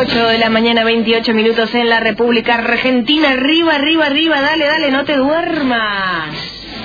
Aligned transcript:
8 0.00 0.28
de 0.28 0.38
la 0.38 0.48
mañana, 0.48 0.84
28 0.84 1.34
minutos 1.34 1.74
en 1.74 1.88
la 1.88 1.98
República 2.00 2.54
Argentina. 2.54 3.30
Arriba, 3.30 3.74
arriba, 3.74 4.06
arriba, 4.06 4.40
dale, 4.40 4.64
dale, 4.66 4.90
no 4.92 5.04
te 5.04 5.16
duermas. 5.16 6.28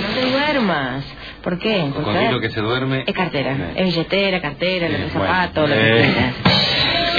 No 0.02 0.20
te 0.20 0.32
duermas. 0.32 1.04
¿Por 1.44 1.60
qué? 1.60 1.90
Porque 1.94 2.12
Con 2.12 2.32
lo 2.32 2.40
que 2.40 2.50
se 2.50 2.60
duerme. 2.62 3.04
es 3.06 3.14
cartera, 3.14 3.52
Eh. 3.52 3.74
es 3.76 3.86
billetera, 3.86 4.42
cartera, 4.42 4.88
Eh, 4.88 4.98
los 5.04 5.14
bueno. 5.14 5.28
zapatos, 5.32 5.70
lo 5.70 5.76
que 5.76 5.82
Eh. 5.82 6.12
quieras. 6.14 6.34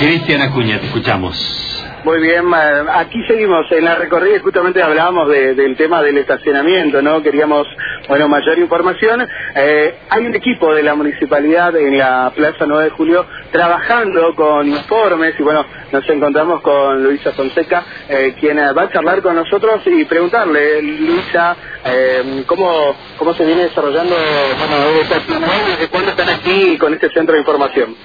Cristian 0.00 0.42
Acuña, 0.42 0.80
te 0.80 0.86
escuchamos. 0.86 1.70
Muy 2.04 2.20
bien, 2.20 2.44
ma- 2.44 2.98
aquí 2.98 3.18
seguimos 3.28 3.64
en 3.70 3.84
la 3.84 3.94
recorrida 3.94 4.36
y 4.36 4.40
justamente 4.40 4.82
hablábamos 4.82 5.28
de- 5.28 5.54
del 5.54 5.76
tema 5.76 6.02
del 6.02 6.18
estacionamiento, 6.18 7.00
¿no? 7.02 7.22
Queríamos, 7.22 7.66
bueno, 8.08 8.28
mayor 8.28 8.58
información. 8.58 9.26
Eh, 9.54 9.94
hay 10.10 10.26
un 10.26 10.34
equipo 10.34 10.74
de 10.74 10.82
la 10.82 10.94
municipalidad 10.94 11.74
en 11.76 11.98
la 11.98 12.32
Plaza 12.34 12.64
9 12.66 12.84
de 12.84 12.90
Julio 12.90 13.26
trabajando 13.50 14.34
con 14.34 14.68
informes 14.68 15.34
y 15.38 15.42
bueno, 15.42 15.64
nos 15.92 16.08
encontramos 16.08 16.60
con 16.60 17.02
Luisa 17.02 17.32
Fonseca, 17.32 17.84
eh, 18.08 18.34
quien 18.38 18.58
eh, 18.58 18.72
va 18.72 18.82
a 18.82 18.90
charlar 18.90 19.22
con 19.22 19.36
nosotros 19.36 19.82
y 19.86 20.04
preguntarle, 20.04 20.82
Luisa, 20.82 21.56
eh, 21.84 22.44
¿cómo, 22.46 22.94
cómo 23.16 23.34
se 23.34 23.44
viene 23.44 23.64
desarrollando, 23.64 24.14
bueno, 24.14 24.76
desde 25.68 25.88
cuándo 25.88 26.10
están 26.10 26.28
aquí 26.28 26.76
con 26.78 26.92
este 26.92 27.10
centro 27.10 27.34
de 27.34 27.40
información. 27.40 27.96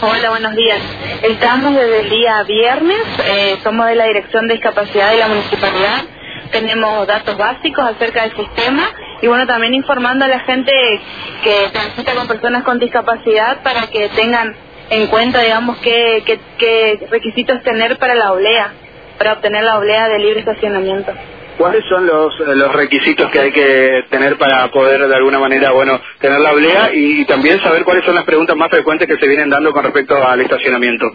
Hola, 0.00 0.30
buenos 0.30 0.54
días. 0.54 0.80
Estamos 1.22 1.74
desde 1.74 2.00
el 2.00 2.10
día 2.10 2.42
viernes, 2.42 3.02
eh, 3.24 3.58
somos 3.62 3.86
de 3.86 3.94
la 3.94 4.04
Dirección 4.04 4.46
de 4.46 4.54
Discapacidad 4.54 5.10
de 5.10 5.18
la 5.18 5.28
Municipalidad, 5.28 6.04
tenemos 6.46 7.06
datos 7.06 7.36
básicos 7.36 7.84
acerca 7.84 8.22
del 8.22 8.36
sistema 8.36 8.90
y 9.22 9.26
bueno, 9.26 9.46
también 9.46 9.74
informando 9.74 10.24
a 10.24 10.28
la 10.28 10.40
gente 10.40 10.72
que 11.42 11.68
transita 11.72 12.14
con 12.14 12.28
personas 12.28 12.62
con 12.64 12.78
discapacidad 12.78 13.62
para 13.62 13.86
que 13.88 14.08
tengan 14.10 14.54
en 14.90 15.06
cuenta, 15.08 15.40
digamos, 15.40 15.78
qué, 15.78 16.22
qué, 16.24 16.38
qué 16.58 17.06
requisitos 17.10 17.62
tener 17.62 17.98
para 17.98 18.14
la 18.14 18.32
oblea, 18.32 18.72
para 19.18 19.34
obtener 19.34 19.64
la 19.64 19.78
oblea 19.78 20.08
de 20.08 20.18
libre 20.18 20.40
estacionamiento. 20.40 21.12
¿Cuáles 21.58 21.84
son 21.88 22.06
los, 22.06 22.38
los 22.38 22.72
requisitos 22.72 23.30
que 23.30 23.38
hay 23.40 23.50
que 23.50 24.04
tener 24.10 24.36
para 24.36 24.68
poder 24.70 25.08
de 25.08 25.14
alguna 25.16 25.38
manera, 25.38 25.72
bueno, 25.72 25.98
tener 26.20 26.38
la 26.38 26.52
oblea 26.52 26.90
y, 26.92 27.24
también 27.24 27.60
saber 27.60 27.82
cuáles 27.82 28.04
son 28.04 28.14
las 28.14 28.24
preguntas 28.24 28.54
más 28.56 28.70
frecuentes 28.70 29.08
que 29.08 29.16
se 29.16 29.26
vienen 29.26 29.48
dando 29.48 29.72
con 29.72 29.82
respecto 29.82 30.22
al 30.22 30.40
estacionamiento? 30.42 31.06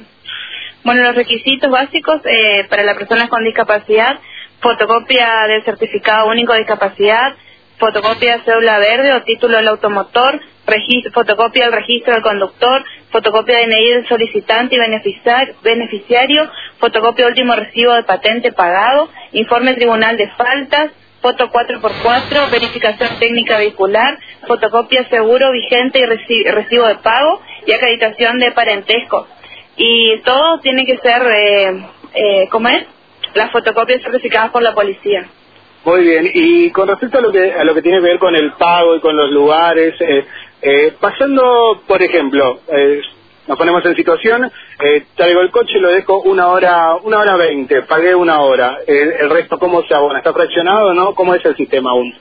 Bueno, 0.84 1.04
los 1.04 1.16
requisitos 1.16 1.70
básicos 1.70 2.22
eh, 2.26 2.66
para 2.70 2.82
las 2.84 2.98
personas 2.98 3.30
con 3.30 3.44
discapacidad, 3.44 4.20
fotocopia 4.62 5.48
del 5.48 5.64
certificado 5.64 6.28
único 6.28 6.54
de 6.54 6.60
discapacidad, 6.60 7.36
fotocopia 7.80 8.38
de 8.38 8.44
cédula 8.44 8.80
verde 8.80 9.14
o 9.14 9.24
título 9.24 9.58
del 9.58 9.68
automotor, 9.70 10.40
regis- 10.68 11.12
fotocopia 11.14 11.66
del 11.66 11.74
registro 11.74 12.14
del 12.14 12.24
conductor, 12.24 12.84
fotocopia 13.12 13.58
de 13.60 13.68
DNI 13.68 13.90
del 13.92 14.08
solicitante 14.08 14.76
y 14.76 14.80
beneficiar- 14.80 15.56
beneficiario, 15.64 16.50
fotocopia 16.80 17.28
último 17.28 17.56
recibo 17.56 17.94
de 17.94 18.04
patente 18.04 18.52
pagado, 18.54 19.10
informe 19.34 19.74
tribunal 19.76 20.18
de 20.18 20.30
faltas, 20.32 20.92
foto 21.22 21.50
4x4, 21.52 22.52
verificación 22.52 23.20
técnica 23.20 23.58
vehicular, 23.58 24.18
fotocopia 24.48 25.08
seguro 25.10 25.52
vigente 25.52 26.00
y 26.00 26.04
reci- 26.04 26.52
recibo 26.52 26.88
de 26.88 26.96
pago 26.98 27.42
y 27.66 27.74
acreditación 27.74 28.40
de 28.40 28.52
parentesco. 28.52 29.28
Y 29.78 30.20
todo 30.22 30.60
tiene 30.62 30.86
que 30.86 30.98
ser, 30.98 31.22
eh, 31.28 31.86
eh, 32.14 32.48
¿cómo 32.52 32.70
es? 32.70 32.86
Las 33.34 33.52
fotocopias 33.52 34.02
certificadas 34.02 34.52
por 34.52 34.62
la 34.62 34.74
policía. 34.74 35.26
Muy 35.84 36.02
bien, 36.02 36.30
y 36.34 36.70
con 36.72 36.88
respecto 36.88 37.18
a 37.18 37.22
lo 37.22 37.32
que, 37.32 37.54
a 37.54 37.64
lo 37.64 37.74
que 37.74 37.82
tiene 37.82 37.98
que 37.98 38.04
ver 38.04 38.20
con 38.20 38.36
el 38.36 38.52
pago 38.54 38.96
y 38.96 39.00
con 39.00 39.16
los 39.16 39.32
lugares, 39.32 39.96
eh, 40.00 40.26
eh, 40.62 40.94
pasando, 41.00 41.82
por 41.88 42.04
ejemplo, 42.04 42.60
eh, 42.68 43.02
nos 43.48 43.58
ponemos 43.58 43.84
en 43.86 43.96
situación, 43.96 44.52
eh, 44.80 45.06
traigo 45.16 45.42
el 45.42 45.50
coche, 45.50 45.80
lo 45.80 45.90
dejo 45.90 46.22
una 46.22 46.50
hora, 46.50 46.96
una 47.02 47.20
hora 47.20 47.36
veinte, 47.36 47.82
pagué 47.82 48.14
una 48.14 48.42
hora, 48.42 48.78
el, 48.86 49.12
el 49.12 49.30
resto 49.32 49.58
cómo 49.58 49.82
se 49.84 49.96
abona, 49.96 50.20
está 50.20 50.34
fraccionado 50.34 50.90
o 50.90 50.94
no, 50.94 51.16
cómo 51.16 51.34
es 51.34 51.44
el 51.46 51.56
sistema 51.56 51.90
aún. 51.92 52.14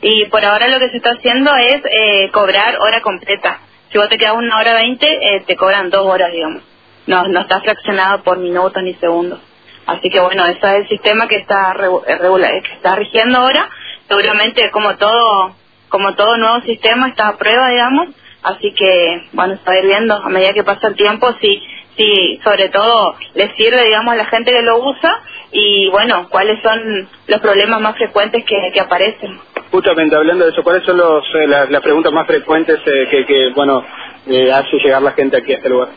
Y 0.00 0.24
por 0.26 0.42
ahora 0.42 0.68
lo 0.68 0.78
que 0.78 0.88
se 0.88 0.96
está 0.96 1.10
haciendo 1.10 1.50
es 1.56 1.82
eh, 1.84 2.30
cobrar 2.32 2.78
hora 2.80 3.02
completa. 3.02 3.60
Si 3.92 3.98
vos 3.98 4.08
te 4.08 4.16
quedas 4.16 4.36
una 4.36 4.58
hora 4.58 4.74
veinte, 4.74 5.06
eh, 5.06 5.44
te 5.46 5.54
cobran 5.54 5.90
dos 5.90 6.06
horas, 6.06 6.32
digamos. 6.32 6.62
No, 7.06 7.28
no 7.28 7.40
está 7.40 7.60
fraccionado 7.60 8.22
por 8.22 8.38
minutos 8.38 8.82
ni 8.82 8.94
segundos. 8.94 9.40
Así 9.86 10.08
que 10.10 10.20
bueno, 10.20 10.44
ese 10.46 10.58
es 10.66 10.74
el 10.82 10.88
sistema 10.88 11.26
que 11.28 11.36
está 11.36 11.72
eh, 12.06 12.18
regula- 12.18 12.48
que 12.62 12.72
está 12.74 12.94
rigiendo 12.96 13.38
ahora. 13.38 13.68
Seguramente 14.08 14.70
como 14.70 14.96
todo 14.96 15.54
como 15.88 16.14
todo 16.14 16.36
nuevo 16.38 16.60
sistema 16.62 17.08
está 17.08 17.28
a 17.28 17.36
prueba, 17.36 17.68
digamos. 17.70 18.08
Así 18.42 18.72
que 18.74 19.28
bueno, 19.32 19.54
está 19.54 19.78
ir 19.78 19.86
viendo 19.86 20.14
a 20.14 20.28
medida 20.28 20.52
que 20.52 20.64
pasa 20.64 20.88
el 20.88 20.96
tiempo 20.96 21.32
si 21.40 21.62
si 21.96 22.40
sobre 22.42 22.68
todo 22.70 23.14
le 23.34 23.54
sirve, 23.56 23.84
digamos, 23.84 24.14
a 24.14 24.16
la 24.16 24.24
gente 24.26 24.50
que 24.50 24.62
lo 24.62 24.78
usa 24.84 25.22
y 25.52 25.88
bueno, 25.90 26.28
cuáles 26.28 26.60
son 26.62 27.08
los 27.28 27.40
problemas 27.40 27.80
más 27.80 27.94
frecuentes 27.96 28.44
que, 28.44 28.80
aparecen. 28.80 29.38
Justamente 29.70 30.16
hablando 30.16 30.44
de 30.44 30.50
eso, 30.50 30.62
¿cuáles 30.64 30.82
son 30.84 30.96
los, 30.96 31.24
eh, 31.36 31.46
las, 31.46 31.70
las 31.70 31.80
preguntas 31.82 32.12
más 32.12 32.26
frecuentes 32.26 32.80
eh, 32.84 33.06
que, 33.10 33.24
que, 33.26 33.50
bueno, 33.54 33.84
eh, 34.26 34.50
hace 34.52 34.76
llegar 34.78 35.02
la 35.02 35.12
gente 35.12 35.36
aquí 35.36 35.52
a 35.52 35.56
este 35.56 35.68
lugar? 35.68 35.88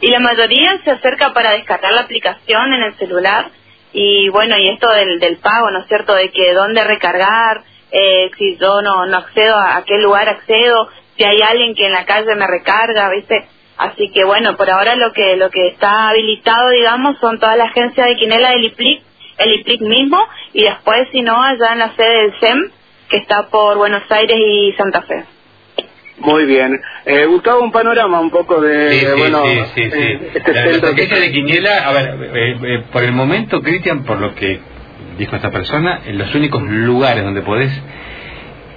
Y 0.00 0.08
la 0.08 0.20
mayoría 0.20 0.80
se 0.84 0.90
acerca 0.90 1.32
para 1.32 1.52
descargar 1.52 1.92
la 1.92 2.02
aplicación 2.02 2.72
en 2.74 2.82
el 2.82 2.94
celular 2.96 3.50
y 3.92 4.28
bueno, 4.28 4.58
y 4.58 4.68
esto 4.68 4.90
del, 4.90 5.20
del 5.20 5.36
pago, 5.36 5.70
¿no 5.70 5.78
es 5.80 5.86
cierto? 5.86 6.14
De 6.14 6.30
que 6.30 6.52
dónde 6.52 6.82
recargar, 6.82 7.62
eh, 7.92 8.30
si 8.36 8.56
yo 8.56 8.82
no, 8.82 9.06
no 9.06 9.18
accedo 9.18 9.56
a, 9.56 9.76
a 9.76 9.84
qué 9.84 9.98
lugar 9.98 10.28
accedo, 10.28 10.88
si 11.16 11.22
hay 11.22 11.40
alguien 11.42 11.76
que 11.76 11.86
en 11.86 11.92
la 11.92 12.04
calle 12.04 12.34
me 12.34 12.46
recarga, 12.46 13.08
¿viste? 13.10 13.46
Así 13.76 14.10
que 14.12 14.24
bueno, 14.24 14.56
por 14.56 14.68
ahora 14.68 14.96
lo 14.96 15.12
que 15.12 15.36
lo 15.36 15.48
que 15.50 15.68
está 15.68 16.08
habilitado, 16.08 16.70
digamos, 16.70 17.18
son 17.20 17.38
todas 17.38 17.56
las 17.56 17.70
agencias 17.70 18.08
de 18.08 18.16
Quinela 18.16 18.50
del 18.50 18.64
IPLIC, 18.64 19.02
el 19.38 19.60
IPLIC 19.60 19.80
mismo, 19.82 20.18
y 20.52 20.64
después, 20.64 21.08
si 21.12 21.22
no, 21.22 21.40
allá 21.40 21.72
en 21.72 21.78
la 21.78 21.94
sede 21.94 22.22
del 22.22 22.40
SEM, 22.40 22.70
que 23.08 23.16
está 23.18 23.48
por 23.48 23.76
Buenos 23.76 24.02
Aires 24.10 24.38
y 24.38 24.72
Santa 24.76 25.02
Fe. 25.02 25.24
Muy 26.18 26.44
bien. 26.46 26.80
Eh, 27.06 27.26
Gustavo, 27.26 27.60
un 27.62 27.72
panorama 27.72 28.20
un 28.20 28.30
poco 28.30 28.60
de, 28.60 28.90
Sí, 28.92 29.00
sí, 29.00 29.06
bueno, 29.18 29.42
sí, 29.44 29.58
sí, 29.74 29.90
sí. 29.90 29.98
eh, 29.98 30.30
este 30.34 30.52
la, 30.52 30.60
la 30.60 30.70
centro. 30.72 30.88
estrategia 30.90 31.18
de 31.20 31.32
Quiniela, 31.32 31.88
a 31.88 31.92
ver, 31.92 32.14
eh, 32.34 32.56
eh, 32.62 32.82
por 32.92 33.02
el 33.02 33.12
momento, 33.12 33.60
Cristian, 33.62 34.04
por 34.04 34.20
lo 34.20 34.34
que 34.34 34.60
dijo 35.18 35.34
esta 35.34 35.50
persona, 35.50 36.00
en 36.06 36.16
los 36.18 36.32
únicos 36.34 36.62
lugares 36.62 37.24
donde 37.24 37.42
podés 37.42 37.72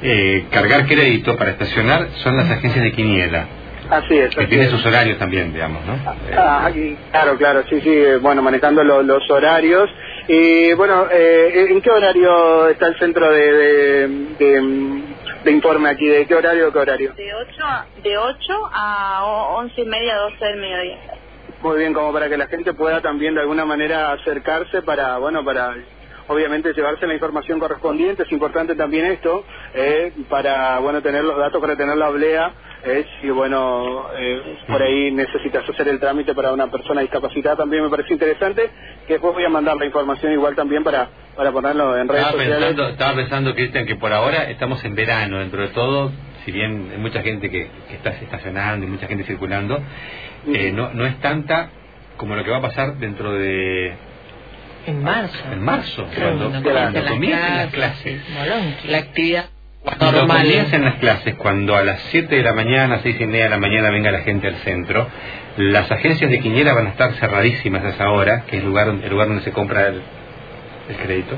eh, 0.01 0.45
cargar 0.51 0.85
crédito 0.87 1.35
para 1.37 1.51
estacionar 1.51 2.09
son 2.15 2.37
las 2.37 2.49
agencias 2.49 2.83
de 2.83 2.91
Quiniela, 2.91 3.45
Así 3.89 4.17
es. 4.17 4.35
que 4.35 4.41
así 4.41 4.49
tiene 4.49 4.65
es. 4.65 4.69
sus 4.71 4.85
horarios 4.85 5.17
también, 5.17 5.53
digamos, 5.53 5.85
¿no? 5.85 5.93
Ah, 6.37 6.65
aquí, 6.65 6.95
claro, 7.11 7.37
claro, 7.37 7.63
sí, 7.69 7.79
sí, 7.81 7.89
eh, 7.89 8.17
bueno, 8.17 8.41
manejando 8.41 8.83
lo- 8.83 9.01
los 9.01 9.23
horarios. 9.31 9.89
Y 10.27 10.73
bueno, 10.73 11.07
eh, 11.09 11.67
¿en 11.69 11.81
qué 11.81 11.89
horario 11.89 12.67
está 12.67 12.87
el 12.87 12.99
centro 12.99 13.31
de, 13.31 13.51
de, 13.53 14.07
de- 14.37 15.01
de 15.43 15.51
informe 15.51 15.89
aquí? 15.89 16.07
¿De 16.07 16.25
qué 16.25 16.35
horario 16.35 16.67
a 16.67 16.73
qué 16.73 16.79
horario? 16.79 17.13
De 17.13 17.33
8 17.33 17.51
a, 17.63 17.85
de 18.03 18.17
8 18.17 18.53
a 18.73 19.25
11 19.57 19.81
y 19.81 19.85
media, 19.85 20.17
12 20.17 20.45
del 20.45 20.59
mediodía. 20.59 20.97
Muy 21.61 21.79
bien, 21.79 21.93
como 21.93 22.13
para 22.13 22.29
que 22.29 22.37
la 22.37 22.47
gente 22.47 22.73
pueda 22.73 23.01
también 23.01 23.33
de 23.33 23.41
alguna 23.41 23.65
manera 23.65 24.11
acercarse 24.11 24.81
para, 24.83 25.17
bueno, 25.17 25.43
para 25.43 25.75
obviamente 26.27 26.73
llevarse 26.73 27.07
la 27.07 27.13
información 27.13 27.59
correspondiente. 27.59 28.23
Es 28.23 28.31
importante 28.31 28.75
también 28.75 29.05
esto, 29.05 29.43
eh, 29.73 30.11
para, 30.29 30.79
bueno, 30.79 31.01
tener 31.01 31.23
los 31.23 31.37
datos, 31.37 31.59
para 31.59 31.75
tener 31.75 31.97
la 31.97 32.09
oblea. 32.09 32.53
Eh, 32.83 33.05
si, 33.19 33.29
bueno, 33.29 34.05
eh, 34.17 34.57
por 34.67 34.81
ahí 34.81 35.11
necesitas 35.11 35.67
hacer 35.67 35.87
el 35.87 35.99
trámite 35.99 36.33
para 36.35 36.53
una 36.53 36.67
persona 36.69 37.01
discapacitada, 37.01 37.55
también 37.57 37.83
me 37.83 37.89
parece 37.89 38.13
interesante. 38.13 38.69
Que 39.07 39.13
después 39.13 39.33
voy 39.33 39.43
a 39.45 39.49
mandar 39.49 39.75
la 39.77 39.85
información 39.85 40.31
igual 40.31 40.55
también 40.55 40.83
para, 40.83 41.09
para 41.35 41.51
ponerlo 41.51 41.97
en 41.97 42.07
redes 42.07 42.21
Estaba 42.25 42.31
sociales. 42.43 42.65
pensando, 42.67 42.89
estaba 42.89 43.15
pensando, 43.15 43.55
Cristian, 43.55 43.85
que 43.85 43.95
por 43.95 44.13
ahora 44.13 44.49
estamos 44.49 44.83
en 44.85 44.95
verano, 44.95 45.39
dentro 45.39 45.61
de 45.61 45.69
todo, 45.69 46.11
si 46.45 46.51
bien 46.51 46.89
hay 46.91 46.97
mucha 46.99 47.21
gente 47.23 47.49
que, 47.49 47.67
que 47.89 47.95
está 47.95 48.11
estacionando 48.11 48.85
y 48.85 48.89
mucha 48.89 49.07
gente 49.07 49.23
circulando, 49.25 49.81
eh, 50.53 50.71
no, 50.71 50.93
no 50.93 51.05
es 51.05 51.19
tanta 51.19 51.69
como 52.15 52.35
lo 52.35 52.43
que 52.43 52.51
va 52.51 52.57
a 52.57 52.61
pasar 52.61 52.97
dentro 52.97 53.33
de 53.33 53.93
En 54.85 55.03
marzo. 55.03 55.37
en 55.51 55.61
marzo, 55.61 56.07
cuando, 56.15 56.49
cuando 56.51 56.69
cuando 56.71 57.05
comiencen 57.05 57.57
las 57.57 57.73
clases. 57.73 58.21
La 58.87 58.97
actividad 58.99 59.45
Cuando 59.97 60.19
normal. 60.19 60.41
comiencen 60.43 60.83
las 60.83 60.95
clases, 60.95 61.35
cuando 61.35 61.75
a 61.75 61.83
las 61.83 61.99
7 62.11 62.35
de 62.35 62.43
la 62.43 62.53
mañana, 62.53 62.99
6 63.03 63.15
y 63.19 63.25
media 63.27 63.45
de 63.45 63.49
la 63.51 63.57
mañana 63.59 63.89
venga 63.89 64.11
la 64.11 64.19
gente 64.19 64.47
al 64.47 64.55
centro, 64.57 65.07
las 65.57 65.89
agencias 65.91 66.29
de 66.29 66.39
Quiniela 66.39 66.73
van 66.73 66.87
a 66.87 66.89
estar 66.89 67.13
cerradísimas 67.13 67.83
a 67.85 67.89
esa 67.89 68.09
hora, 68.11 68.43
que 68.47 68.57
es 68.57 68.61
el 68.63 68.67
lugar, 68.69 68.87
el 68.89 69.09
lugar 69.09 69.27
donde 69.27 69.43
se 69.43 69.51
compra 69.51 69.87
el, 69.87 70.01
el 70.89 70.95
crédito. 70.97 71.35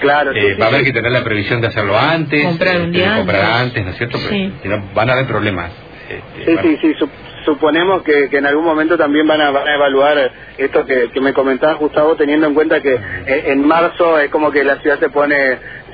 Claro, 0.00 0.32
Eh, 0.32 0.54
sí, 0.54 0.60
va 0.60 0.66
a 0.66 0.68
haber 0.68 0.80
sí. 0.80 0.86
que 0.86 0.92
tener 0.92 1.12
la 1.12 1.22
previsión 1.24 1.60
de 1.60 1.68
hacerlo 1.68 1.98
antes, 1.98 2.44
Comprar 2.44 2.76
un 2.80 2.94
eh, 2.94 2.98
día 2.98 3.16
comprar 3.16 3.40
antes. 3.44 3.60
antes, 3.60 3.84
¿no 3.84 3.90
es 3.90 3.96
cierto? 3.98 4.18
Pero 4.18 4.30
Sí. 4.30 4.52
si 4.62 4.68
no, 4.68 4.84
van 4.94 5.10
a 5.10 5.12
haber 5.12 5.26
problemas. 5.26 5.70
eh, 6.08 6.20
Sí, 6.44 6.54
van- 6.54 6.64
sí, 6.64 6.78
sí, 6.80 6.94
sup- 6.98 7.10
suponemos 7.44 8.02
que, 8.02 8.28
que 8.28 8.38
en 8.38 8.46
algún 8.46 8.64
momento 8.64 8.96
también 8.98 9.26
van 9.26 9.40
a, 9.40 9.50
van 9.50 9.66
a 9.68 9.74
evaluar 9.74 10.30
esto 10.58 10.84
que, 10.86 11.10
que 11.12 11.20
me 11.20 11.32
comentaba 11.32 11.74
Gustavo, 11.74 12.16
teniendo 12.16 12.46
en 12.46 12.54
cuenta 12.54 12.80
que 12.80 12.94
eh, 12.94 13.44
en 13.46 13.66
marzo 13.66 14.18
es 14.18 14.28
como 14.30 14.50
que 14.50 14.62
la 14.64 14.76
ciudad 14.78 14.98
se 14.98 15.08
pone 15.10 15.36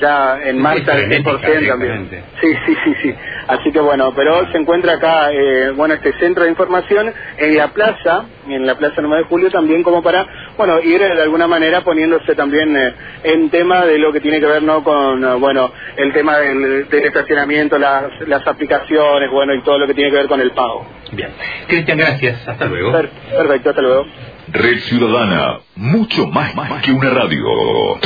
ya 0.00 0.40
en 0.44 0.58
marcha 0.58 0.92
al 0.92 1.08
100% 1.08 1.68
también. 1.68 2.08
Sí, 2.40 2.54
sí, 2.66 2.76
sí, 2.84 2.94
sí. 3.02 3.14
Así 3.48 3.72
que 3.72 3.80
bueno, 3.80 4.12
pero 4.14 4.50
se 4.52 4.58
encuentra 4.58 4.94
acá, 4.94 5.32
eh, 5.32 5.72
bueno, 5.74 5.94
este 5.94 6.12
centro 6.18 6.44
de 6.44 6.50
información 6.50 7.12
en 7.38 7.56
la 7.56 7.68
plaza, 7.68 8.24
en 8.48 8.66
la 8.66 8.76
plaza 8.76 9.00
9 9.00 9.22
de 9.22 9.28
julio 9.28 9.50
también 9.50 9.82
como 9.82 10.02
para, 10.02 10.26
bueno, 10.56 10.80
ir 10.80 11.00
de 11.00 11.22
alguna 11.22 11.46
manera 11.46 11.82
poniéndose 11.82 12.34
también 12.34 12.76
eh, 12.76 12.92
en 13.24 13.48
tema 13.50 13.86
de 13.86 13.98
lo 13.98 14.12
que 14.12 14.20
tiene 14.20 14.40
que 14.40 14.46
ver, 14.46 14.62
¿no? 14.62 14.84
Con, 14.84 15.24
eh, 15.24 15.34
bueno, 15.34 15.72
el 15.96 16.12
tema 16.12 16.38
del, 16.38 16.86
estacionamiento, 16.90 17.78
las, 17.78 18.04
las 18.26 18.46
aplicaciones, 18.46 19.30
bueno, 19.30 19.54
y 19.54 19.62
todo 19.62 19.78
lo 19.78 19.86
que 19.86 19.94
tiene 19.94 20.10
que 20.10 20.16
ver 20.16 20.28
con 20.28 20.40
el 20.40 20.50
pago. 20.52 20.86
Bien. 21.12 21.30
Cristian, 21.66 21.98
gracias. 21.98 22.46
Hasta 22.46 22.66
luego. 22.66 22.92
perfecto, 22.92 23.70
hasta 23.70 23.82
luego. 23.82 24.06
Red 24.52 24.78
Ciudadana, 24.80 25.60
mucho 25.76 26.26
más, 26.26 26.54
más 26.54 26.82
que 26.82 26.92
una 26.92 27.10
radio. 27.10 27.98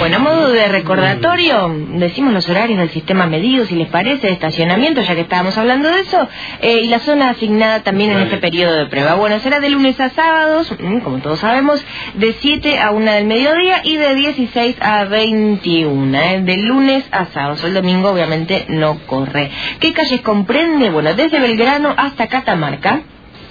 Bueno, 0.00 0.16
a 0.16 0.20
modo 0.20 0.50
de 0.50 0.66
recordatorio, 0.66 1.70
decimos 1.90 2.32
los 2.32 2.48
horarios 2.48 2.78
del 2.78 2.88
sistema 2.88 3.26
medido, 3.26 3.66
si 3.66 3.74
les 3.74 3.88
parece, 3.88 4.28
de 4.28 4.32
estacionamiento, 4.32 5.02
ya 5.02 5.14
que 5.14 5.20
estábamos 5.20 5.58
hablando 5.58 5.90
de 5.90 6.00
eso, 6.00 6.26
eh, 6.62 6.80
y 6.84 6.88
la 6.88 7.00
zona 7.00 7.28
asignada 7.28 7.82
también 7.82 8.12
en 8.12 8.20
este 8.20 8.38
periodo 8.38 8.76
de 8.76 8.86
prueba. 8.86 9.16
Bueno, 9.16 9.38
será 9.40 9.60
de 9.60 9.68
lunes 9.68 10.00
a 10.00 10.08
sábados, 10.08 10.74
mm, 10.80 11.00
como 11.00 11.18
todos 11.18 11.40
sabemos, 11.40 11.84
de 12.14 12.32
7 12.32 12.78
a 12.78 12.92
1 12.92 13.12
del 13.12 13.26
mediodía 13.26 13.82
y 13.84 13.96
de 13.96 14.14
16 14.14 14.76
a 14.80 15.04
21, 15.04 16.18
eh, 16.18 16.40
de 16.44 16.56
lunes 16.56 17.04
a 17.12 17.26
sábados. 17.26 17.62
El 17.62 17.74
domingo 17.74 18.08
obviamente 18.08 18.64
no 18.70 19.00
corre. 19.06 19.50
¿Qué 19.80 19.92
calles 19.92 20.22
comprende? 20.22 20.88
Bueno, 20.88 21.12
desde 21.12 21.40
Belgrano 21.40 21.92
hasta 21.94 22.26
Catamarca. 22.26 23.02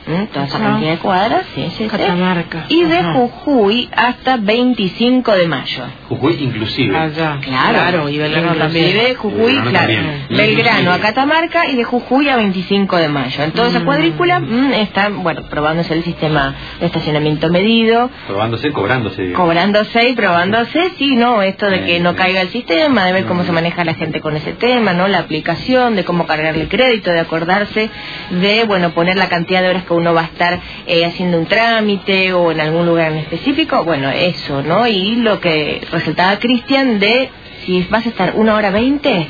¿Mm? 0.09 0.25
toda 0.33 0.45
esa 0.45 0.57
cantidad 0.59 0.91
de 0.91 0.97
cuadras, 0.97 1.45
sí, 1.53 1.71
sí, 1.77 1.88
Catamarca. 1.88 2.65
Y 2.69 2.83
de 2.83 3.03
Jujuy 3.03 3.89
hasta 3.95 4.38
25 4.38 5.31
de 5.35 5.47
mayo. 5.47 5.83
Jujuy 6.09 6.38
inclusive. 6.41 6.97
Allá. 6.97 7.38
Claro, 7.41 7.73
claro 7.73 8.09
y 8.09 8.17
Belgrano 8.17 8.56
también. 8.56 8.89
Y 8.89 8.94
de 8.94 9.15
Jujuy, 9.15 9.53
Belgrano 9.53 9.69
claro. 9.69 9.88
también. 9.94 10.25
Belgrano 10.29 10.91
a 10.94 11.00
Catamarca 11.00 11.67
y 11.67 11.75
de 11.75 11.83
Jujuy 11.83 12.27
a 12.29 12.38
25 12.38 12.97
de 12.97 13.07
mayo. 13.09 13.44
En 13.44 13.51
toda 13.51 13.67
esa 13.69 13.79
Mm. 13.81 13.85
cuadrícula 13.85 14.39
mm, 14.39 14.73
está, 14.73 15.09
bueno, 15.09 15.44
probándose 15.44 15.94
el 15.94 16.03
sistema 16.03 16.56
de 16.79 16.85
estacionamiento 16.88 17.50
medido, 17.50 18.09
Probándose, 18.27 18.71
cobrándose. 18.71 19.21
digamos. 19.21 19.39
cobrándose 19.45 20.09
y 20.09 20.13
probándose, 20.15 20.91
sí, 20.97 21.15
no, 21.15 21.41
esto 21.44 21.69
de 21.69 21.85
que 21.85 22.00
no 22.00 22.15
caiga 22.15 22.41
el 22.41 22.50
sistema, 22.50 23.06
de 23.06 23.13
ver 23.13 23.25
cómo 23.25 23.44
se 23.44 23.51
maneja 23.51 23.83
la 23.83 23.94
gente 23.94 24.19
con 24.21 24.35
ese 24.35 24.53
tema, 24.53 24.94
¿no? 24.94 25.07
La 25.07 25.19
aplicación, 25.19 25.95
de 25.95 26.03
cómo 26.03 26.25
cargarle 26.25 26.67
crédito, 26.67 27.11
de 27.11 27.19
acordarse 27.19 27.89
de, 28.31 28.63
bueno, 28.65 28.91
poner 28.91 29.15
la 29.17 29.29
cantidad 29.29 29.61
de 29.61 29.69
horas 29.69 29.83
que 29.83 29.94
uno 29.99 30.13
va 30.13 30.21
a 30.21 30.25
estar 30.25 30.59
eh, 30.87 31.05
haciendo 31.05 31.37
un 31.37 31.45
trámite 31.45 32.33
o 32.33 32.51
en 32.51 32.59
algún 32.59 32.85
lugar 32.85 33.11
en 33.11 33.19
específico, 33.19 33.83
bueno, 33.83 34.09
eso, 34.09 34.63
¿no? 34.63 34.87
Y 34.87 35.17
lo 35.17 35.39
que 35.39 35.81
resultaba 35.91 36.39
Cristian 36.39 36.99
de 36.99 37.29
si 37.65 37.81
vas 37.89 38.05
a 38.05 38.09
estar 38.09 38.33
una 38.35 38.55
hora 38.55 38.71
veinte, 38.71 39.27